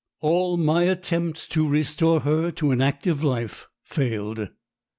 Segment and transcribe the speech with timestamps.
[0.21, 4.49] All my attempts to restore her to an active life failed.